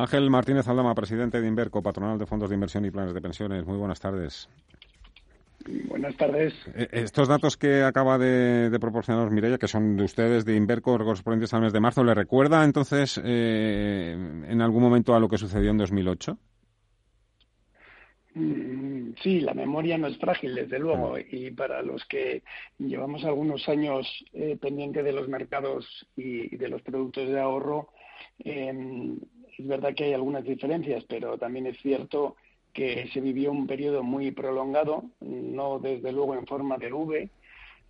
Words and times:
Ángel 0.00 0.30
Martínez 0.30 0.66
Aldama, 0.66 0.94
presidente 0.94 1.40
de 1.40 1.46
Inverco, 1.46 1.82
patronal 1.82 2.18
de 2.18 2.26
fondos 2.26 2.48
de 2.48 2.54
inversión 2.54 2.84
y 2.86 2.90
planes 2.90 3.12
de 3.12 3.20
pensiones. 3.20 3.66
Muy 3.66 3.76
buenas 3.76 4.00
tardes. 4.00 4.48
Buenas 5.88 6.16
tardes. 6.16 6.54
Eh, 6.74 6.88
estos 6.92 7.28
datos 7.28 7.58
que 7.58 7.82
acaba 7.82 8.16
de, 8.16 8.76
proporcionarnos 8.80 9.30
Mireia, 9.30 9.58
que 9.58 9.68
son 9.68 9.96
de 9.96 10.04
ustedes, 10.04 10.46
de 10.46 10.56
Inverco, 10.56 10.96
correspondientes 10.96 11.52
al 11.52 11.60
mes 11.60 11.72
de 11.74 11.80
marzo, 11.80 12.02
¿le 12.02 12.14
recuerda 12.14 12.64
entonces 12.64 13.20
eh, 13.22 14.12
en 14.12 14.62
algún 14.62 14.82
momento 14.82 15.14
a 15.14 15.20
lo 15.20 15.28
que 15.28 15.36
sucedió 15.36 15.70
en 15.70 15.76
2008? 15.76 16.38
Mm, 18.34 19.10
sí, 19.22 19.40
la 19.40 19.52
memoria 19.52 19.98
no 19.98 20.06
es 20.06 20.16
frágil, 20.16 20.54
desde 20.54 20.78
luego, 20.78 21.18
y 21.18 21.50
para 21.50 21.82
los 21.82 22.04
que 22.06 22.42
llevamos 22.78 23.24
algunos 23.24 23.68
años 23.68 24.06
eh, 24.32 24.56
pendiente 24.58 25.02
de 25.02 25.12
los 25.12 25.28
mercados 25.28 26.06
y, 26.16 26.56
de 26.56 26.68
los 26.68 26.80
productos 26.80 27.28
de 27.28 27.38
ahorro, 27.38 27.90
em, 28.38 29.18
es 29.60 29.66
verdad 29.66 29.94
que 29.94 30.04
hay 30.04 30.12
algunas 30.14 30.44
diferencias, 30.44 31.04
pero 31.08 31.38
también 31.38 31.66
es 31.66 31.78
cierto 31.80 32.36
que 32.72 33.08
se 33.12 33.20
vivió 33.20 33.50
un 33.50 33.66
periodo 33.66 34.02
muy 34.02 34.30
prolongado, 34.30 35.04
no 35.20 35.78
desde 35.78 36.12
luego 36.12 36.34
en 36.34 36.46
forma 36.46 36.78
de 36.78 36.92
V, 36.92 37.28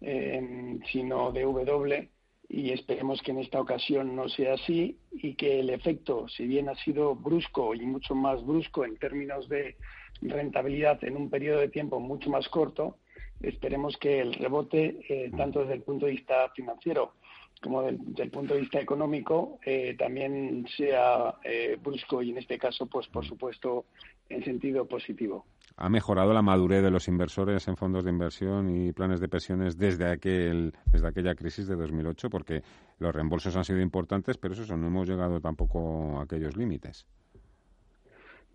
em, 0.01 0.81
sino 0.91 1.31
de 1.33 1.43
W, 1.43 2.09
y 2.49 2.71
esperemos 2.73 3.23
que 3.23 3.31
en 3.31 3.39
esta 3.39 3.61
ocasión 3.61 4.17
no 4.17 4.29
sea 4.29 4.55
así 4.55 4.97
y 5.13 5.35
que 5.35 5.61
el 5.61 5.71
efecto, 5.71 6.29
si 6.29 6.47
bien 6.47 6.69
ha 6.69 6.75
sido 6.77 7.15
brusco 7.15 7.75
y 7.75 7.81
mucho 7.83 8.15
más 8.15 8.45
brusco 8.45 8.85
en 8.85 8.97
términos 8.97 9.49
de 9.49 9.77
rentabilidad 10.23 11.03
en 11.05 11.17
un 11.17 11.31
periodo 11.31 11.61
de 11.61 11.69
tiempo 11.69 12.01
mucho 12.01 12.29
más 12.31 12.49
corto, 12.49 12.97
esperemos 13.41 13.97
que 13.99 14.21
el 14.21 14.35
rebote, 14.35 14.99
eh, 15.09 15.31
tanto 15.37 15.61
desde 15.61 15.75
el 15.75 15.83
punto 15.83 16.07
de 16.07 16.13
vista 16.13 16.49
financiero 16.51 17.13
como 17.61 17.83
desde 17.83 18.23
el 18.23 18.31
punto 18.31 18.55
de 18.55 18.61
vista 18.61 18.81
económico, 18.81 19.59
eh, 19.65 19.95
también 19.99 20.67
sea 20.77 21.35
eh, 21.45 21.77
brusco 21.83 22.23
y 22.23 22.31
en 22.31 22.39
este 22.39 22.59
caso, 22.59 22.87
pues 22.87 23.07
por 23.09 23.25
supuesto, 23.27 23.85
en 24.29 24.43
sentido 24.45 24.87
positivo. 24.87 25.45
¿Ha 25.77 25.89
mejorado 25.89 26.33
la 26.33 26.43
madurez 26.43 26.83
de 26.83 26.91
los 26.91 27.09
inversores 27.09 27.67
en 27.69 27.77
fondos 27.77 28.05
de 28.05 28.11
inversión 28.11 28.69
y 28.75 28.93
planes 28.93 29.21
de 29.21 29.29
pensiones 29.29 29.79
desde, 29.79 30.11
aquel, 30.11 30.73
desde 30.93 31.09
aquella 31.09 31.35
crisis 31.35 31.67
de 31.69 31.77
2008? 31.77 32.29
Porque 32.29 32.63
los 32.99 33.15
reembolsos 33.15 33.57
han 33.57 33.65
sido 33.65 33.81
importantes, 33.81 34.37
pero 34.37 34.55
eso 34.55 34.77
no 34.77 34.89
hemos 34.89 35.09
llegado 35.09 35.41
tampoco 35.41 36.19
a 36.19 36.25
aquellos 36.25 36.57
límites. 36.57 37.07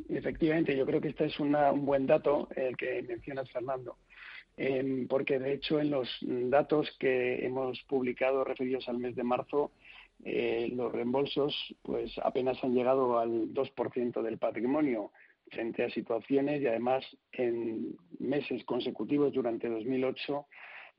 Efectivamente, 0.10 0.76
yo 0.76 0.86
creo 0.86 1.02
que 1.02 1.10
este 1.10 1.26
es 1.26 1.40
un 1.40 1.56
buen 1.86 2.06
dato 2.06 2.48
el 2.56 2.76
que 2.76 3.02
mencionas, 3.04 3.50
Fernando, 3.50 3.98
em, 4.58 5.08
porque 5.08 5.40
de 5.40 5.54
hecho 5.54 5.80
en 5.80 5.92
los 5.92 6.10
datos 6.22 6.90
que 7.00 7.46
hemos 7.46 7.82
publicado 7.84 8.44
referidos 8.44 8.88
al 8.88 9.00
mes 9.00 9.16
de 9.16 9.24
marzo, 9.24 9.72
eh, 10.24 10.70
los 10.74 10.92
reembolsos 10.92 11.54
pues 11.82 12.18
apenas 12.24 12.64
han 12.64 12.74
llegado 12.74 13.20
al 13.20 13.54
2% 13.54 14.22
del 14.22 14.38
patrimonio 14.38 15.12
frente 15.52 15.84
a 15.84 15.90
situaciones 15.90 16.62
y 16.62 16.68
además 16.68 17.06
en 17.34 17.96
meses 18.20 18.64
consecutivos 18.64 19.34
durante 19.34 19.70
2008 19.70 20.46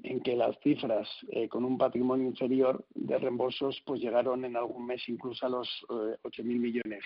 en 0.03 0.21
que 0.21 0.37
las 0.37 0.59
cifras 0.61 1.09
eh, 1.31 1.49
con 1.49 1.65
un 1.65 1.79
patrimonio 1.79 2.27
inferior 2.27 2.85
de 2.95 3.19
reembolsos 3.19 3.83
pues 3.87 4.01
llegaron 4.01 4.45
en 4.45 4.57
algún 4.57 4.87
mes 4.87 5.03
incluso 5.09 5.47
a 5.47 5.49
los 5.49 5.69
eh, 5.89 6.17
8.000 6.23 6.45
millones. 6.45 7.05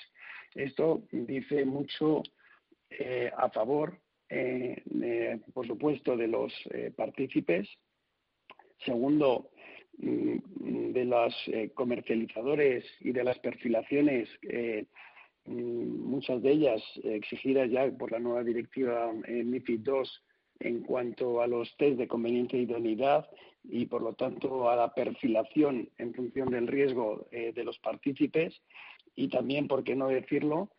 Esto 0.54 1.02
dice 1.12 1.64
mucho 1.64 2.22
eh, 2.90 3.30
a 3.36 3.48
favor, 3.50 3.98
eh, 4.30 5.40
por 5.52 5.66
supuesto, 5.66 6.16
de 6.16 6.28
los 6.28 6.52
partícipes. 6.96 7.68
Segundo, 8.84 9.50
mm, 9.98 10.92
de 10.92 11.04
los 11.04 11.34
comercializadores 11.74 12.84
y 13.00 13.12
de 13.12 13.24
las 13.24 13.38
perfilaciones 13.40 14.28
mm, 15.44 16.08
muchas 16.08 16.42
de 16.42 16.50
ellas 16.52 16.82
exigidas 17.04 17.70
ya 17.70 17.90
por 17.90 18.12
la 18.12 18.18
nueva 18.18 18.44
directiva 18.44 19.12
MIFID 19.12 19.86
II 19.86 20.02
en 20.60 20.82
cuanto 20.82 21.40
a 21.40 21.46
los 21.46 21.74
test 21.76 21.98
de 21.98 22.06
conveniencia 22.06 22.58
e 22.58 22.62
idoneidad 22.62 23.28
y, 23.64 23.86
por 23.86 24.02
lo 24.02 24.12
tanto, 24.14 24.70
a 24.70 24.76
la 24.76 24.94
perfilación 24.94 25.88
en 25.98 26.14
función 26.14 26.50
del 26.50 26.66
riesgo 26.66 27.26
eh, 27.30 27.52
de 27.54 27.64
los 27.64 27.78
partícipes 27.78 28.60
y 29.16 29.28
también, 29.28 29.68
por 29.68 29.84
qué 29.84 29.96
no 29.96 30.08
decirlo, 30.08 30.70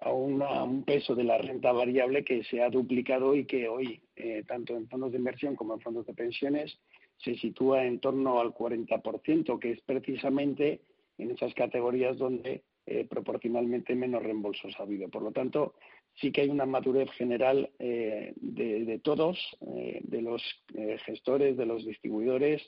a 0.00 0.12
un 0.12 0.84
peso 0.84 1.14
de 1.14 1.24
la 1.24 1.38
renta 1.38 1.72
variable 1.72 2.24
que 2.24 2.44
se 2.44 2.62
ha 2.62 2.70
duplicado 2.70 3.34
y 3.34 3.44
que 3.44 3.68
hoy, 3.68 4.00
eh, 4.16 4.44
tanto 4.46 4.76
en 4.76 4.88
fondos 4.88 5.12
de 5.12 5.18
inversión 5.18 5.56
como 5.56 5.74
en 5.74 5.80
fondos 5.80 6.06
de 6.06 6.14
pensiones, 6.14 6.78
se 7.18 7.36
sitúa 7.36 7.84
en 7.84 7.98
torno 7.98 8.40
al 8.40 8.54
40%, 8.54 9.58
que 9.58 9.72
es 9.72 9.80
precisamente 9.82 10.80
en 11.18 11.32
esas 11.32 11.52
categorías 11.54 12.16
donde 12.16 12.62
eh, 12.90 13.04
proporcionalmente 13.04 13.94
menos 13.94 14.22
reembolsos 14.22 14.74
ha 14.78 14.84
habido. 14.84 15.10
Por 15.10 15.22
lo 15.22 15.30
tanto, 15.30 15.74
sí 16.14 16.32
que 16.32 16.40
hay 16.40 16.48
una 16.48 16.64
madurez 16.64 17.10
general 17.10 17.70
eh, 17.78 18.32
de, 18.36 18.98
todos, 19.00 19.38
eh, 19.76 20.00
de 20.04 20.22
los 20.22 20.42
gestores, 21.04 21.58
de 21.58 21.66
los 21.66 21.84
distribuidores 21.84 22.62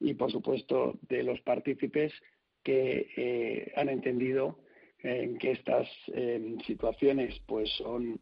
y, 0.00 0.14
por 0.14 0.32
supuesto, 0.32 0.98
de 1.02 1.22
los 1.22 1.40
partícipes 1.42 2.14
que 2.62 3.72
han 3.76 3.88
entendido 3.88 4.58
que 5.00 5.52
estas 5.52 5.88
situaciones 6.66 7.40
pues 7.46 7.70
son 7.78 8.18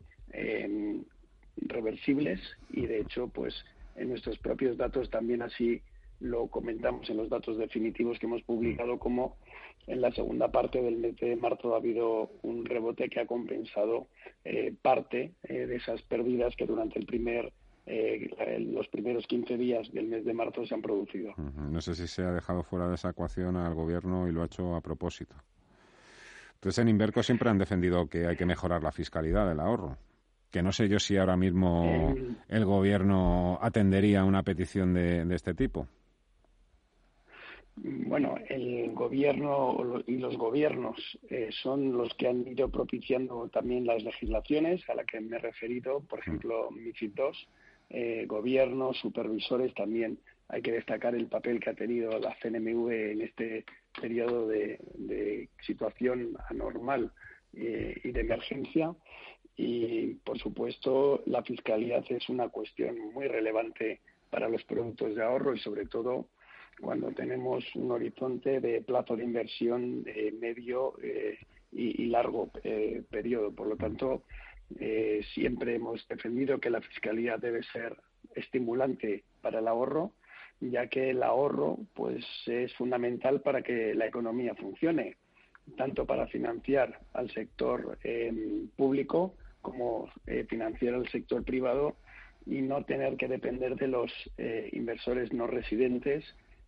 reversibles 1.57 2.41
y, 2.71 2.87
de 2.87 3.01
hecho, 3.01 3.29
pues 3.29 3.55
en 3.97 4.11
nuestros 4.11 4.39
propios 4.39 4.77
datos 4.77 5.11
también 5.11 5.43
así 5.43 5.81
lo 6.21 6.47
comentamos 6.49 7.09
en 7.11 7.19
los 7.19 7.29
datos 7.29 7.59
definitivos 7.59 8.19
que 8.19 8.27
hemos 8.27 8.43
publicado 8.43 8.99
como 8.99 9.37
en 9.87 10.01
la 10.01 10.11
segunda 10.13 10.51
parte 10.51 10.81
del 10.81 10.97
mes 10.97 11.17
de 11.17 11.37
marzo 11.37 11.75
ha 11.75 11.79
habido 11.79 12.31
un 12.43 12.65
rebote 12.65 13.09
que 13.09 13.21
ha 13.21 13.27
compensado 13.27 14.09
eh, 14.45 14.75
parte 14.81 15.35
eh, 15.45 15.67
de 15.67 15.77
esas 15.77 16.03
pérdidas 16.03 16.57
que 16.57 16.67
durante 16.67 16.99
el 16.99 17.07
primer 17.07 17.53
eh, 17.89 18.29
los 18.59 18.89
primeros 18.89 19.27
15 19.29 19.57
días 19.57 19.93
del 19.93 20.09
mes 20.09 20.25
de 20.25 20.35
marzo 20.35 20.67
se 20.67 20.75
han 20.75 20.83
producido. 20.83 21.35
No 21.37 21.81
sé 21.81 21.95
si 21.95 22.09
se 22.09 22.23
ha 22.23 22.33
dejado 22.33 22.65
fuera 22.65 22.89
de 22.89 22.97
esa 22.97 23.11
ecuación 23.11 23.57
al 23.57 23.75
gobierno 23.75 24.27
y 24.27 24.33
lo 24.33 24.43
ha 24.43 24.47
hecho 24.47 24.75
a 24.75 24.81
propósito. 24.81 25.37
Entonces, 26.67 26.83
en 26.83 26.89
Inverco 26.89 27.23
siempre 27.23 27.49
han 27.49 27.59
defendido 27.59 28.09
que 28.09 28.27
hay 28.27 28.35
que 28.35 28.45
mejorar 28.45 28.83
la 28.83 28.91
fiscalidad 28.91 29.49
del 29.49 29.61
ahorro. 29.61 29.99
Que 30.51 30.65
no 30.65 30.73
sé 30.73 30.89
yo 30.89 30.99
si 30.99 31.17
ahora 31.17 31.37
mismo 31.37 32.13
el 32.49 32.65
gobierno 32.65 33.57
atendería 33.63 34.25
una 34.25 34.43
petición 34.43 34.93
de 34.93 35.33
este 35.33 35.55
tipo. 35.55 35.87
Bueno, 37.77 38.35
el 38.49 38.93
gobierno 38.95 40.03
y 40.09 40.17
los 40.17 40.37
gobiernos 40.37 40.97
eh, 41.31 41.51
son 41.53 41.93
los 41.93 42.13
que 42.15 42.27
han 42.27 42.49
ido 42.49 42.69
propiciando 42.69 43.49
también 43.49 43.87
las 43.87 44.03
legislaciones 44.03 44.83
a 44.89 44.95
las 44.97 45.07
que 45.07 45.21
me 45.21 45.37
he 45.37 45.39
referido, 45.39 46.01
por 46.01 46.19
ejemplo, 46.19 46.71
MIFID 46.73 47.13
II, 47.17 47.25
eh, 47.91 48.25
gobiernos, 48.27 48.97
supervisores, 48.97 49.73
también 49.75 50.19
hay 50.49 50.63
que 50.63 50.73
destacar 50.73 51.15
el 51.15 51.27
papel 51.27 51.61
que 51.61 51.71
ha 51.71 51.75
tenido 51.75 52.19
la 52.19 52.35
CNMV 52.41 52.91
en 52.91 53.21
este 53.23 53.65
periodo 54.01 54.47
de, 54.49 55.49
situación 55.67 56.37
anormal 56.51 57.13
eh, 57.55 58.01
y 58.05 58.11
de 58.11 58.21
emergencia. 58.21 58.95
Y, 59.57 60.15
por 60.25 60.39
supuesto, 60.39 61.23
la 61.27 61.43
fiscalidad 61.43 62.05
es 62.11 62.29
una 62.29 62.49
cuestión 62.49 62.99
muy 63.13 63.27
relevante 63.27 64.01
para 64.31 64.49
los 64.49 64.63
productos 64.65 65.15
de 65.15 65.23
ahorro 65.23 65.55
y, 65.55 65.59
sobre 65.59 65.87
todo, 65.87 66.27
cuando 66.81 67.11
tenemos 67.13 67.65
un 67.75 67.91
horizonte 67.91 68.61
de 68.61 68.83
plazo 68.83 69.17
de 69.17 69.25
inversión 69.25 70.05
de 70.05 70.35
medio 70.39 70.95
eh, 71.03 71.39
y, 71.73 72.07
largo 72.07 72.51
eh, 72.65 73.03
periodo. 73.11 73.51
Por 73.53 73.69
lo 73.69 73.77
tanto, 73.77 74.23
siempre 75.35 75.77
hemos 75.77 76.07
defendido 76.09 76.59
que 76.59 76.71
la 76.71 76.81
fiscalidad 76.81 77.39
debe 77.39 77.63
ser 77.73 77.97
estimulante 78.35 79.25
para 79.41 79.61
el 79.61 79.69
ahorro, 79.69 80.13
ya 80.61 80.87
que 80.89 81.11
el 81.11 81.23
ahorro 81.23 81.79
pues 81.95 82.25
es 82.47 82.73
fundamental 82.75 83.41
para 83.41 83.63
que 83.63 83.95
la 83.95 84.07
economía 84.07 84.55
funcione, 84.55 85.17
tanto 85.77 86.07
para 86.07 86.27
financiar 86.29 87.01
al 87.13 87.31
sector 87.31 87.99
público 88.77 89.35
como 89.61 90.09
financiar 90.49 90.95
al 90.95 91.09
sector 91.09 91.45
privado 91.45 91.97
y 92.47 92.63
no 92.63 92.85
tener 92.85 93.17
que 93.17 93.27
depender 93.27 93.75
de 93.77 93.89
los 93.89 94.13
inversores 94.73 95.33
no 95.33 95.47
residentes 95.47 96.25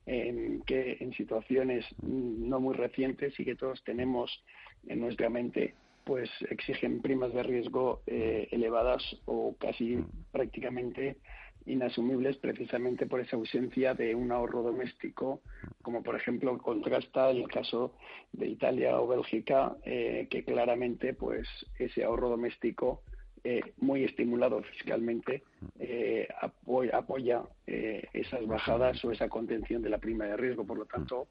en, 0.09 0.63
que 0.63 0.97
en 1.01 1.13
situaciones 1.13 1.85
no 2.03 2.61
muy 2.61 2.75
recientes 2.75 3.39
y 3.39 3.45
que 3.45 3.55
todos 3.55 3.83
tenemos 3.85 4.43
en 4.87 5.01
nuestra 5.01 5.29
mente, 5.29 5.75
pues 6.05 6.31
exigen 6.51 7.03
primas 7.03 7.33
de 7.35 7.43
riesgo 7.43 8.01
eh, 8.07 8.49
elevadas 8.51 9.03
o 9.27 9.55
casi 9.59 9.99
prácticamente 10.33 11.19
inasumibles 11.67 12.37
precisamente 12.37 13.07
por 13.07 13.21
esa 13.21 13.37
ausencia 13.37 13.95
de 13.95 14.15
un 14.15 14.33
ahorro 14.33 14.63
doméstico, 14.63 15.41
como 15.83 16.03
por 16.03 16.17
ejemplo 16.17 16.57
contrasta 16.59 17.31
el 17.31 17.47
caso 17.49 17.95
de 18.33 18.49
Italia 18.49 19.01
o 19.01 19.07
Bélgica, 19.07 19.77
eh, 19.85 20.27
que 20.31 20.45
claramente 20.45 21.15
pues 21.15 21.47
ese 21.79 22.05
ahorro 22.05 22.31
doméstico 22.31 23.03
eh, 23.45 23.61
muy 23.79 24.05
estimulado 24.05 24.63
fiscalmente, 24.63 25.43
eh, 25.79 26.29
apoya, 26.41 27.43
eh, 27.67 28.05
esas 28.13 28.47
bajadas 28.47 29.03
o 29.05 29.13
esa 29.13 29.29
contención 29.29 29.81
de 29.81 29.91
la 29.91 29.99
prima 29.99 30.25
de 30.25 30.37
riesgo. 30.37 30.67
Por 30.67 30.79
lo 30.79 30.87
tanto, 30.87 31.29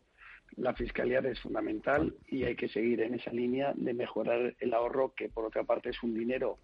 la 0.56 0.74
fiscalidad 0.74 1.26
es 1.26 1.40
fundamental 1.40 2.16
y 2.28 2.44
hay 2.44 2.56
que 2.56 2.68
seguir 2.68 3.02
en 3.02 3.14
esa 3.16 3.32
línea 3.32 3.74
de 3.76 3.94
mejorar 3.94 4.56
el 4.60 4.74
ahorro, 4.74 5.14
que 5.16 5.30
por 5.30 5.46
otra 5.46 5.64
parte 5.64 5.90
es 5.90 6.02
un 6.04 6.14
dinero 6.14 6.58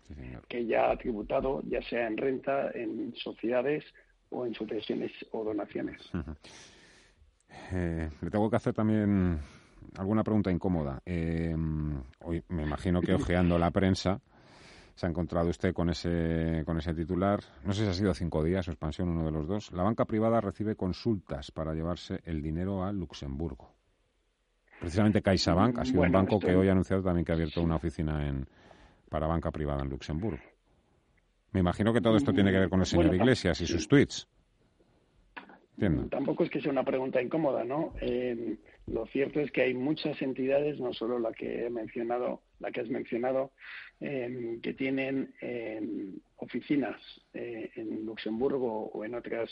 que 0.47 0.65
ya 0.65 0.91
ha 0.91 0.97
tributado, 0.97 1.61
ya 1.67 1.81
sea 1.81 2.07
en 2.07 2.17
renta, 2.17 2.71
en 2.73 3.13
sociedades 3.15 3.83
o 4.29 4.45
en 4.45 4.53
sucesiones 4.53 5.11
o 5.31 5.43
donaciones. 5.43 6.01
Eh, 7.71 8.09
le 8.21 8.29
tengo 8.29 8.49
que 8.49 8.55
hacer 8.55 8.73
también 8.73 9.39
alguna 9.97 10.23
pregunta 10.23 10.51
incómoda. 10.51 11.01
Eh, 11.05 11.55
hoy 12.21 12.43
me 12.49 12.63
imagino 12.63 13.01
que 13.01 13.13
ojeando 13.13 13.59
la 13.59 13.71
prensa 13.71 14.19
se 14.95 15.05
ha 15.05 15.09
encontrado 15.09 15.49
usted 15.49 15.73
con 15.73 15.89
ese, 15.89 16.63
con 16.65 16.77
ese 16.77 16.93
titular. 16.93 17.39
No 17.65 17.73
sé 17.73 17.83
si 17.83 17.89
ha 17.89 17.93
sido 17.93 18.13
cinco 18.13 18.43
días 18.43 18.67
o 18.67 18.71
expansión, 18.71 19.09
uno 19.09 19.25
de 19.25 19.31
los 19.31 19.47
dos. 19.47 19.71
La 19.71 19.83
banca 19.83 20.05
privada 20.05 20.39
recibe 20.41 20.75
consultas 20.75 21.51
para 21.51 21.73
llevarse 21.73 22.19
el 22.25 22.41
dinero 22.41 22.83
a 22.83 22.91
Luxemburgo. 22.91 23.73
Precisamente 24.79 25.21
CaixaBank 25.21 25.79
ha 25.79 25.85
sido 25.85 26.01
un 26.01 26.11
banco 26.11 26.39
que 26.39 26.55
hoy 26.55 26.67
ha 26.67 26.73
anunciado 26.73 27.01
también 27.01 27.25
que 27.25 27.31
ha 27.31 27.35
abierto 27.35 27.61
una 27.61 27.77
oficina 27.77 28.27
en, 28.27 28.45
para 29.09 29.27
banca 29.27 29.49
privada 29.51 29.81
en 29.81 29.89
Luxemburgo. 29.89 30.43
Me 31.51 31.59
imagino 31.59 31.93
que 31.93 32.01
todo 32.01 32.17
esto 32.17 32.33
tiene 32.33 32.51
que 32.51 32.59
ver 32.59 32.69
con 32.69 32.79
el 32.79 32.85
señor 32.85 33.13
Iglesias 33.15 33.61
y 33.61 33.67
sus 33.67 33.87
tweets. 33.87 34.27
Tampoco 36.09 36.43
es 36.43 36.49
que 36.51 36.61
sea 36.61 36.71
una 36.71 36.83
pregunta 36.83 37.21
incómoda, 37.21 37.63
¿no? 37.63 37.93
Eh, 37.99 38.57
lo 38.87 39.05
cierto 39.07 39.39
es 39.39 39.51
que 39.51 39.63
hay 39.63 39.73
muchas 39.73 40.21
entidades, 40.21 40.79
no 40.79 40.93
solo 40.93 41.17
la 41.17 41.31
que 41.33 41.65
he 41.65 41.69
mencionado, 41.69 42.41
la 42.59 42.71
que 42.71 42.81
has 42.81 42.89
mencionado, 42.89 43.51
eh, 43.99 44.59
que 44.61 44.73
tienen 44.73 45.33
eh, 45.41 45.81
oficinas 46.37 46.99
en 47.33 48.05
Luxemburgo 48.05 48.89
o 48.91 49.05
en 49.05 49.15
otras 49.15 49.49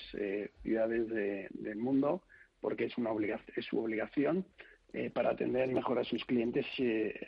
ciudades 0.62 1.08
del 1.50 1.78
mundo, 1.78 2.24
porque 2.60 2.86
es 2.86 2.98
una 2.98 3.12
es 3.56 3.66
su 3.66 3.80
obligación 3.80 4.46
para 5.14 5.32
atender 5.32 5.70
mejor 5.70 6.00
a 6.00 6.04
sus 6.04 6.24
clientes 6.26 6.66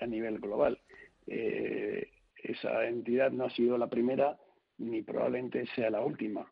a 0.01 0.05
nivel 0.05 0.39
global. 0.39 0.79
esa 1.25 2.87
entidad 2.87 3.31
no 3.31 3.45
ha 3.45 3.49
sido 3.51 3.77
la 3.77 3.89
primera 3.89 4.37
ni 4.77 5.01
probablemente 5.01 5.65
sea 5.75 5.89
la 5.89 6.01
última. 6.01 6.45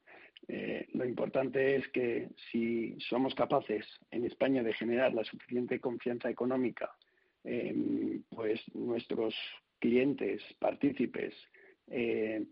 Eh, 0.47 0.87
lo 0.93 1.05
importante 1.05 1.75
es 1.75 1.87
que 1.89 2.29
si 2.51 2.97
somos 3.09 3.33
capaces 3.35 3.85
en 4.09 4.25
España 4.25 4.63
de 4.63 4.73
generar 4.73 5.13
la 5.13 5.23
suficiente 5.23 5.79
confianza 5.79 6.29
económica, 6.29 6.91
em, 7.43 8.23
pues 8.29 8.61
nuestros 8.73 9.35
clientes, 9.79 10.41
partícipes, 10.59 11.33
eh, 11.87 12.45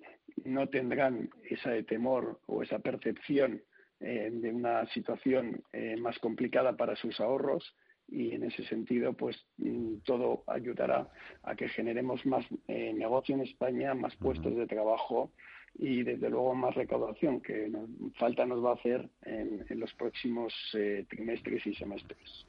no 0.44 0.68
tendrán 0.68 1.30
esa 1.50 1.82
temor 1.84 2.40
o 2.48 2.64
esa 2.64 2.80
percepción 2.80 3.62
eh, 4.00 4.30
de 4.32 4.52
una 4.52 4.86
situación 4.88 5.64
más 6.00 6.18
complicada 6.20 6.76
para 6.76 6.96
sus 6.96 7.20
ahorros 7.20 7.76
y 8.08 8.32
en 8.32 8.44
ese 8.44 8.64
sentido 8.64 9.14
pues 9.14 9.38
mm, 9.58 9.98
todo 10.06 10.44
ayudará 10.48 11.10
a 11.44 11.56
que 11.56 11.70
generemos 11.70 12.26
más 12.26 12.46
negocio 12.68 13.36
en 13.36 13.42
España, 13.42 13.94
más 13.94 14.16
puestos 14.16 14.56
de 14.56 14.68
trabajo 14.68 15.32
y 15.76 16.04
desde 16.04 16.30
luego 16.30 16.56
más 16.56 16.76
recaudación 16.76 17.42
que 17.42 17.72
falta 18.18 18.46
nos 18.46 18.64
va 18.64 18.72
a 18.72 18.76
hacer 18.76 19.10
en, 19.24 19.66
los 19.80 19.94
próximos 19.94 20.54
eh, 20.74 21.06
trimestres 21.10 21.66
y 21.68 21.74
semestres. 21.74 22.48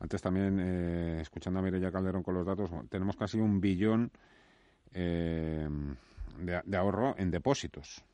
Antes 0.00 0.22
también, 0.22 0.58
eh, 0.60 1.18
escuchando 1.20 1.60
a 1.60 1.62
Mireya 1.62 1.90
Calderón 1.90 2.22
con 2.22 2.34
los 2.34 2.46
datos, 2.46 2.70
tenemos 2.88 3.16
casi 3.16 3.38
un 3.38 3.60
billón 3.60 4.10
eh, 4.92 5.68
de, 6.38 6.76
ahorro 6.76 7.14
en 7.18 7.30
depósitos 7.30 8.04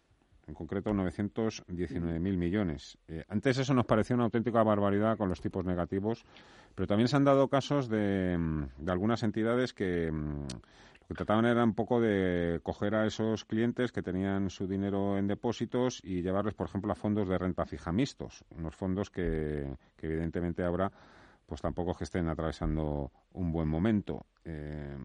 en 0.49 0.55
concreto 0.55 0.91
919.000 0.91 2.19
millones. 2.37 2.99
antes 3.29 3.59
eso 3.59 3.75
nos 3.75 3.87
pareció 3.87 4.17
una 4.17 4.25
auténtica 4.25 4.61
barbaridad 4.65 5.17
con 5.17 5.29
los 5.29 5.41
tipos 5.41 5.65
negativos, 5.65 6.25
pero 6.75 6.89
también 6.89 7.07
se 7.07 7.15
han 7.15 7.25
dado 7.25 7.47
casos 7.47 7.89
de, 7.89 8.37
de 8.77 8.93
algunas 8.93 9.23
entidades 9.23 9.73
que 9.73 10.11
mm, 10.11 10.47
lo 11.03 11.09
que 11.09 11.15
trataban 11.15 11.47
era 11.47 11.65
un 11.65 11.75
poco 11.75 12.01
de 12.01 12.61
coger 12.63 12.95
a 12.95 13.07
esos 13.07 13.45
clientes 13.45 13.91
que 13.91 14.03
tenían 14.03 14.51
su 14.51 14.69
dinero 14.69 15.19
en 15.19 15.27
depósitos 15.27 16.01
y 16.05 16.23
llevarles, 16.23 16.55
por 16.55 16.69
ejemplo, 16.69 16.93
a 16.93 16.95
fondos 16.95 17.29
de 17.29 17.39
renta 17.39 17.67
fija 17.67 17.93
mixtos, 17.93 18.45
unos 18.57 18.77
fondos 18.77 19.11
que, 19.11 19.67
evidentemente 20.01 20.63
ahora 20.63 20.93
pues 21.53 21.61
tampoco 21.61 21.95
que 21.95 22.05
estén 22.05 22.29
atravesando 22.29 23.13
un 23.35 23.53
buen 23.53 23.69
momento. 23.69 24.25
Eh, 24.47 24.97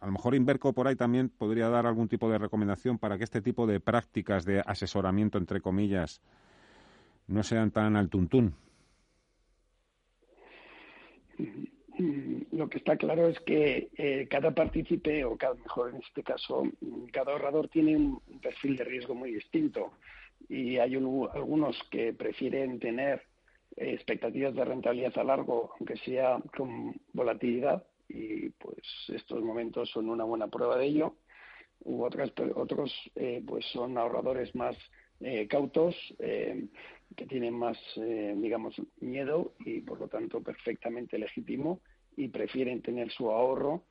a 0.00 0.06
lo 0.06 0.10
mejor 0.10 0.34
Inverco 0.34 0.72
por 0.72 0.88
ahí 0.88 0.96
también 0.96 1.28
podría 1.28 1.68
dar 1.68 1.86
algún 1.86 2.08
tipo 2.08 2.28
de 2.28 2.38
recomendación 2.38 2.98
para 2.98 3.16
que 3.16 3.22
este 3.22 3.40
tipo 3.40 3.68
de 3.68 3.78
prácticas 3.78 4.44
de 4.44 4.64
asesoramiento, 4.66 5.38
entre 5.38 5.60
comillas, 5.60 6.20
no 7.28 7.44
sean 7.44 7.70
tan 7.70 7.94
al 7.94 8.08
tuntún. 8.08 8.52
Lo 12.50 12.68
que 12.68 12.78
está 12.78 12.96
claro 12.96 13.28
es 13.28 13.38
que 13.38 13.90
eh, 13.96 14.26
cada 14.28 14.50
partícipe, 14.50 15.24
o 15.24 15.36
cada 15.36 15.54
mejor 15.54 15.90
en 15.90 16.02
este 16.02 16.24
caso, 16.24 16.64
cada 17.12 17.30
ahorrador 17.30 17.68
tiene 17.68 17.96
un, 17.96 18.20
perfil 18.42 18.76
de 18.76 18.82
riesgo 18.82 19.14
muy 19.14 19.32
distinto. 19.32 19.92
Y 20.48 20.78
hay 20.78 20.96
algunos 20.96 21.80
que 21.92 22.12
prefieren 22.12 22.80
tener 22.80 23.22
expectativas 23.76 24.54
de 24.54 24.64
rentabilidad 24.64 25.16
a 25.18 25.24
largo, 25.24 25.72
aunque 25.78 25.96
sea 25.98 26.38
con 26.56 26.94
volatilidad, 27.12 27.84
y 28.08 28.50
pues 28.50 28.82
estos 29.08 29.42
momentos 29.42 29.90
son 29.90 30.08
una 30.08 30.24
buena 30.24 30.48
prueba 30.48 30.76
de 30.76 30.86
ello. 30.86 31.16
U 31.84 32.04
otras, 32.04 32.32
otros 32.54 32.92
eh, 33.16 33.42
pues 33.46 33.64
son 33.72 33.98
ahorradores 33.98 34.54
más 34.54 34.76
cautos, 35.48 35.94
que 36.18 37.26
tienen 37.28 37.54
más, 37.54 37.78
digamos, 37.94 38.74
miedo 38.98 39.52
y 39.60 39.80
por 39.82 40.00
lo 40.00 40.08
tanto 40.08 40.42
perfectamente 40.42 41.16
legítimo 41.16 41.80
y 42.16 42.26
prefieren 42.26 42.82
tener 42.82 43.08
su 43.12 43.30
ahorro 43.30 43.84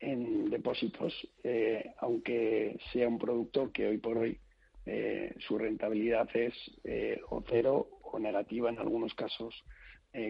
en 0.00 0.50
depósitos, 0.50 1.12
eh, 1.42 1.92
aunque 1.98 2.78
sea 2.92 3.08
un 3.08 3.18
producto 3.18 3.72
que 3.72 3.86
hoy 3.86 3.98
por 3.98 4.18
hoy 4.18 4.38
eh, 4.84 5.34
su 5.38 5.58
rentabilidad 5.58 6.28
es 6.34 6.54
eh, 6.84 7.20
o 7.30 7.42
cero 7.48 7.88
o 8.12 8.18
negativa 8.18 8.70
en 8.70 8.78
algunos 8.78 9.14
casos, 9.14 9.54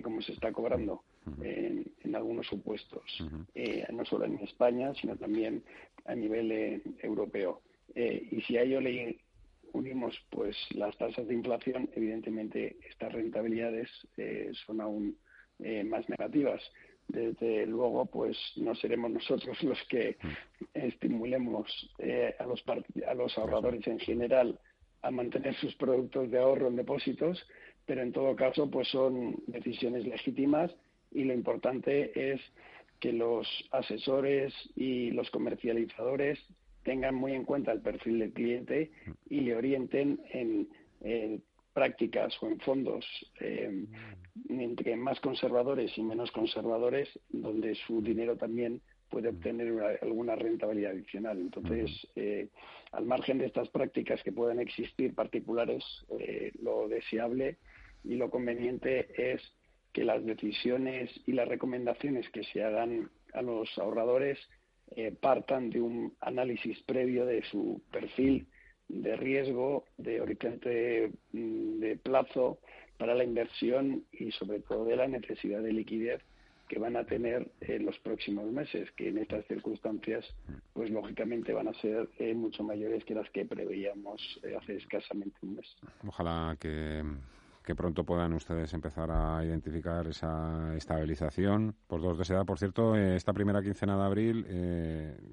como 0.03 0.21
se 0.21 0.33
está 0.33 0.53
cobrando 0.53 1.05
en, 1.43 2.15
algunos 2.15 2.47
supuestos, 2.47 3.05
no 3.93 4.05
solo 4.05 4.25
en 4.25 4.39
España, 4.41 4.93
sino 5.01 5.17
también 5.17 5.63
a 6.07 6.15
nivel 6.15 6.83
europeo. 7.03 7.61
y 7.95 8.41
si 8.43 8.57
a 8.57 8.63
ello 8.63 8.81
le 8.81 9.19
unimos 9.73 10.19
pues 10.31 10.57
las 10.75 10.97
tasas 10.97 11.29
de 11.29 11.35
inflación, 11.35 11.89
evidentemente 11.95 12.77
estas 12.89 13.13
rentabilidades 13.13 13.89
son 14.67 14.81
aún 14.81 15.17
más 15.85 16.09
negativas. 16.09 16.63
Desde 17.09 17.67
luego 17.67 18.07
pues 18.07 18.37
no 18.57 18.75
seremos 18.75 19.11
nosotros 19.11 19.57
los 19.63 19.79
que 19.89 20.17
estimulemos 20.75 21.67
eh, 21.99 22.35
a 22.39 22.45
los 22.45 22.63
a 23.07 23.15
los 23.15 23.39
ahorradores 23.39 23.87
en 23.87 23.99
general 24.01 24.59
a 25.07 25.11
mantener 25.11 25.55
sus 25.57 25.75
productos 25.77 26.31
de 26.31 26.39
ahorro 26.39 26.69
en 26.69 26.77
depósitos 26.77 27.43
pero 27.87 28.03
en 28.03 28.13
todo 28.13 28.35
caso 28.37 28.69
pues 28.71 28.89
son 28.89 29.37
decisiones 29.47 30.05
legítimas 30.05 30.75
y 31.13 31.25
lo 31.25 31.33
importante 31.33 32.33
es 32.33 32.41
que 33.01 33.13
los 33.13 33.47
asesores 33.71 34.53
y 34.75 35.13
los 35.13 35.31
comercializadores 35.31 36.39
tengan 36.83 37.15
muy 37.15 37.33
en 37.33 37.45
cuenta 37.45 37.73
el 37.73 37.81
perfil 37.81 38.19
del 38.19 38.33
cliente 38.33 38.91
y 39.29 39.41
le 39.41 39.57
orienten 39.57 40.21
en, 40.33 40.69
prácticas 41.73 42.35
o 42.43 42.47
en 42.47 42.59
fondos 42.61 43.05
eh, 43.39 43.85
entre 44.49 44.97
más 44.97 45.21
conservadores 45.21 45.93
y 45.99 46.03
menos 46.03 46.31
conservadores, 46.33 47.09
donde 47.29 47.75
su 47.87 48.01
dinero 48.01 48.37
también 48.37 48.81
puede 49.11 49.29
obtener 49.29 49.99
alguna 50.03 50.37
rentabilidad 50.37 50.93
adicional. 50.93 51.39
Entonces, 51.39 51.91
eh, 52.17 52.49
al 52.93 53.05
margen 53.05 53.39
de 53.39 53.47
estas 53.47 53.69
prácticas 53.69 54.23
que 54.23 54.33
puedan 54.33 54.61
existir 54.61 55.15
particulares, 55.15 55.85
eh, 56.19 56.53
lo 56.63 56.89
deseable 56.89 57.57
y 58.05 58.17
lo 58.17 58.31
conveniente 58.31 59.33
es 59.33 59.43
que 59.93 60.05
las 60.05 60.25
decisiones 60.25 61.11
y 61.27 61.33
las 61.33 61.49
recomendaciones 61.49 62.29
que 62.31 62.45
se 62.45 62.63
hagan 62.63 63.11
a 63.33 63.43
los 63.43 63.69
ahorradores 63.79 64.39
partan 65.21 65.69
de 65.69 65.81
un 65.81 66.15
análisis 66.21 66.81
previo 66.85 67.27
de 67.27 67.43
su 67.51 67.83
perfil 67.91 68.47
de 68.89 69.17
riesgo, 69.17 69.85
de 69.97 70.21
horizonte 70.21 71.11
mm, 71.33 71.81
de 71.81 71.97
plazo 71.97 72.59
para 72.99 73.15
la 73.15 73.25
inversión 73.25 74.05
y 74.13 74.31
sobre 74.33 74.61
todo 74.61 74.85
de 74.85 74.97
la 74.97 75.09
necesidad 75.09 75.63
de 75.63 75.73
liquidez 75.73 76.23
que 76.69 76.79
van 76.79 76.97
a 76.97 77.05
tener 77.05 77.51
en 77.61 77.87
los 77.87 77.99
próximos 78.01 78.51
meses, 78.53 78.91
que 78.97 79.09
en 79.09 79.19
estas 79.19 79.45
circunstancias, 79.47 80.25
pues 80.73 80.91
lógicamente 80.91 81.53
van 81.53 81.69
a 81.69 81.75
ser 81.81 82.09
eh, 82.19 82.35
mucho 82.35 82.63
mayores 82.63 83.05
que 83.05 83.15
las 83.15 83.29
que 83.31 83.45
preveíamos 83.45 84.21
eh, 84.43 84.57
hace 84.61 84.77
escasamente 84.77 85.37
un 85.43 85.57
mes. 85.57 85.77
Ojalá 86.07 86.57
que, 86.59 87.03
pronto 87.77 88.05
puedan 88.05 88.33
ustedes 88.33 88.73
empezar 88.75 89.11
a 89.11 89.45
identificar 89.45 90.07
esa 90.07 90.77
estabilización. 90.77 91.75
Por 91.87 92.01
dos 92.01 92.19
de 92.19 92.35
edad, 92.35 92.47
por 92.47 92.59
cierto, 92.59 92.97
eh, 92.97 93.17
esta 93.17 93.33
primera 93.33 93.63
quincena 93.63 93.97
de 93.97 94.05
abril, 94.05 94.47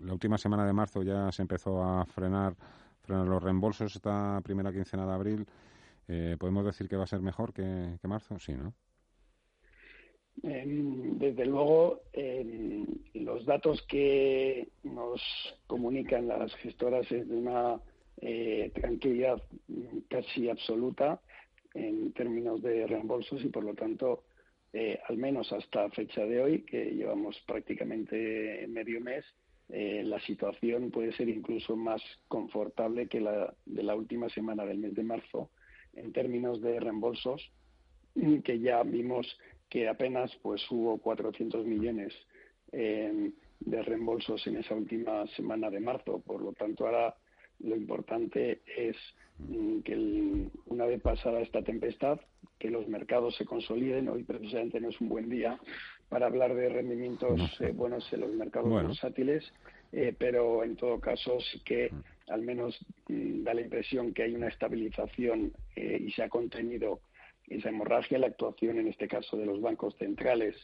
la 0.04 0.14
última 0.14 0.38
semana 0.38 0.66
de 0.66 0.74
marzo 0.74 1.04
ya 1.04 1.32
se 1.32 1.44
empezó 1.44 1.84
a 1.84 2.06
frenar 2.06 2.56
frenar 3.04 3.28
los 3.28 3.44
reembolsos 3.44 3.96
esta 3.96 4.40
primera 4.44 4.72
quincena 4.72 5.06
de 5.06 5.14
abril, 5.14 5.48
eh, 6.08 6.38
¿podemos 6.40 6.66
decir 6.66 6.88
que 6.88 6.96
va 6.96 7.04
a 7.04 7.08
ser 7.08 7.22
mejor 7.22 7.54
que, 7.54 7.98
marzo? 8.04 8.40
Sí, 8.40 8.54
¿no? 8.54 8.74
Desde 10.42 11.46
luego, 11.46 12.02
los 13.14 13.46
datos 13.46 13.82
que 13.88 14.68
nos 14.84 15.22
comunican 15.68 16.28
las 16.28 16.54
gestoras 16.56 17.10
es 17.12 17.28
de 17.28 17.36
una 17.36 17.80
eh, 18.22 18.72
tranquilidad 18.74 19.42
casi 20.08 20.50
absoluta 20.50 21.20
en 21.74 22.14
términos 22.14 22.62
de 22.62 22.88
reembolsos 22.88 23.44
y, 23.44 23.50
por 23.50 23.64
lo 23.64 23.74
tanto, 23.74 24.24
eh, 24.72 25.00
al 25.10 25.18
menos 25.18 25.52
hasta 25.52 25.90
fecha 25.90 26.26
de 26.26 26.42
hoy, 26.42 26.62
que 26.62 26.86
llevamos 26.92 27.38
prácticamente 27.46 28.66
medio 28.70 29.02
mes, 29.02 29.26
eh, 29.70 30.04
la 30.06 30.20
situación 30.22 30.92
puede 30.92 31.14
ser 31.14 31.30
incluso 31.30 31.76
más 31.76 32.02
confortable 32.28 33.08
que 33.08 33.20
la 33.20 33.54
de 33.66 33.84
la 33.84 33.96
última 33.96 34.30
semana 34.30 34.66
del 34.66 34.78
mes 34.78 34.94
de 34.94 35.04
marzo 35.04 35.50
en 35.94 36.14
términos 36.14 36.62
de 36.62 36.80
reembolsos, 36.80 37.52
que 38.44 38.60
ya 38.60 38.84
vimos 38.84 39.26
que 39.74 39.90
apenas 39.90 40.32
pues 40.44 40.62
hubo 40.70 41.00
400 41.00 41.66
millones 41.66 42.14
eh, 42.72 43.32
de 43.60 43.82
reembolsos 43.82 44.46
en 44.46 44.58
esa 44.58 44.76
última 44.76 45.26
semana 45.36 45.72
de 45.72 45.80
marzo. 45.80 46.22
Por 46.24 46.44
lo 46.44 46.54
tanto, 46.54 46.86
ahora 46.86 47.16
lo 47.60 47.76
importante 47.76 48.62
es 48.78 48.96
mm, 49.40 49.80
que 49.80 49.96
una 50.68 50.86
vez 50.86 51.02
pasada 51.02 51.42
esta 51.42 51.64
tempestad, 51.64 52.20
que 52.60 52.70
los 52.70 52.88
mercados 52.88 53.36
se 53.36 53.46
consoliden. 53.46 54.10
Hoy 54.10 54.22
precisamente 54.22 54.80
no 54.80 54.90
es 54.90 55.02
un 55.02 55.10
buen 55.10 55.28
día 55.28 55.60
para 56.08 56.28
hablar 56.28 56.54
de 56.54 56.70
rendimientos 56.70 57.42
eh, 57.60 57.72
buenos 57.72 58.06
en 58.14 58.22
los 58.22 58.32
mercados 58.32 58.70
bursátiles, 58.70 59.44
eh, 59.92 60.14
pero 60.16 60.64
en 60.64 60.76
todo 60.76 61.00
caso 61.00 61.40
sí 61.52 61.60
que 61.62 61.90
al 62.28 62.44
menos 62.44 62.78
mm, 63.08 63.42
da 63.42 63.56
la 63.56 63.62
impresión 63.62 64.14
que 64.14 64.22
hay 64.22 64.36
una 64.36 64.50
estabilización 64.50 65.52
y 65.76 66.12
se 66.12 66.22
ha 66.22 66.30
contenido 66.30 67.00
esa 67.48 67.70
hemorragia, 67.70 68.20
la 68.20 68.28
actuación 68.28 68.80
en 68.80 68.88
este 68.88 69.08
caso 69.08 69.38
de 69.38 69.46
los 69.46 69.62
bancos 69.62 69.96
centrales 69.98 70.56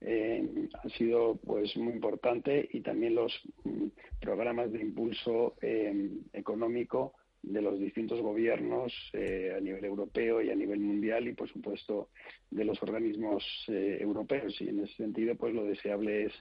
eh, 0.00 0.68
ha 0.74 0.88
sido 0.90 1.36
pues 1.44 1.76
muy 1.76 1.92
importante 1.92 2.68
y 2.72 2.80
también 2.80 3.16
los 3.16 3.32
mm, 3.64 3.86
programas 4.20 4.72
de 4.72 4.80
impulso 4.80 5.56
eh, 5.60 6.10
económico 6.32 7.14
de 7.42 7.62
los 7.62 7.78
distintos 7.78 8.20
gobiernos 8.20 8.92
eh, 9.12 9.54
a 9.56 9.60
nivel 9.60 9.84
europeo 9.84 10.40
y 10.42 10.50
a 10.50 10.54
nivel 10.54 10.80
mundial 10.80 11.26
y 11.26 11.34
por 11.34 11.48
supuesto 11.48 12.10
de 12.50 12.64
los 12.64 12.80
organismos 12.82 13.44
europeos. 13.68 14.60
Y 14.60 14.68
en 14.68 14.80
ese 14.84 14.94
sentido 14.94 15.34
pues 15.34 15.54
lo 15.54 15.64
deseable 15.64 16.26
es 16.26 16.32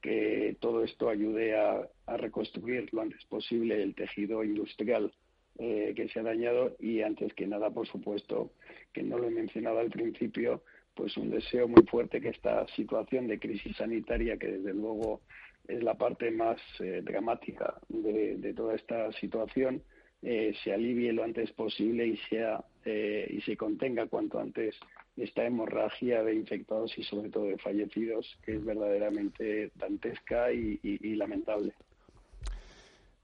que 0.00 0.56
todo 0.60 0.84
esto 0.84 1.08
ayude 1.08 1.56
a 1.56 1.88
reconstruir 2.06 2.92
lo 2.92 3.02
antes 3.02 3.24
posible 3.26 3.82
el 3.82 3.94
tejido 3.94 4.44
industrial 4.44 5.12
eh, 5.58 5.94
que 5.96 6.06
se 6.10 6.20
ha 6.20 6.22
dañado 6.22 6.76
y 6.78 7.00
antes 7.00 7.32
que 7.32 7.46
nada, 7.46 7.70
por 7.70 7.86
supuesto, 7.86 8.50
que 8.96 9.02
no 9.02 9.18
lo 9.18 9.28
he 9.28 9.30
mencionado 9.30 9.78
al 9.78 9.90
principio, 9.90 10.62
pues 10.94 11.14
un 11.18 11.28
deseo 11.28 11.68
muy 11.68 11.84
fuerte 11.84 12.18
que 12.18 12.30
esta 12.30 12.66
situación 12.68 13.28
de 13.28 13.38
crisis 13.38 13.76
sanitaria, 13.76 14.38
que 14.38 14.52
desde 14.52 14.72
luego 14.72 15.20
es 15.68 15.82
la 15.82 15.98
parte 15.98 16.30
más 16.30 16.58
eh, 16.80 17.02
dramática 17.04 17.74
de, 17.90 18.54
toda 18.56 18.74
esta 18.74 19.12
situación, 19.20 19.82
eh, 20.22 20.54
se 20.64 20.72
alivie 20.72 21.12
lo 21.12 21.24
antes 21.24 21.52
posible 21.52 22.06
y 22.06 22.16
sea 22.30 22.64
y 22.86 23.40
se 23.40 23.56
contenga 23.56 24.06
cuanto 24.06 24.38
antes 24.38 24.76
esta 25.16 25.44
hemorragia 25.44 26.22
de 26.22 26.36
infectados 26.36 26.96
y 26.96 27.02
sobre 27.02 27.30
todo 27.30 27.46
de 27.46 27.58
fallecidos, 27.58 28.38
que 28.44 28.54
es 28.54 28.64
verdaderamente 28.64 29.72
dantesca 29.74 30.52
y 30.52 31.14
lamentable. 31.16 31.74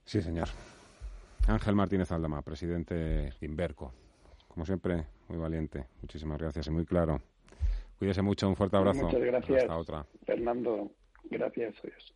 Sí, 0.04 0.20
señor. 0.20 0.48
Ángel 1.46 1.76
Martínez 1.76 2.10
Aldama, 2.10 2.42
presidente 2.42 3.32
Inverco. 3.40 3.94
Como 4.48 4.66
siempre, 4.66 5.06
muy 5.32 5.40
valiente. 5.40 5.86
Muchísimas 6.02 6.38
gracias 6.38 6.66
y 6.66 6.70
muy 6.70 6.84
claro. 6.84 7.20
Cuídese 7.98 8.22
mucho, 8.22 8.48
un 8.48 8.56
fuerte 8.56 8.76
abrazo. 8.76 9.04
Muchas 9.06 9.22
gracias. 9.22 9.62
Hasta 9.62 9.78
otra. 9.78 10.06
Fernando, 10.26 10.90
gracias. 11.30 11.74
Adiós. 11.82 12.10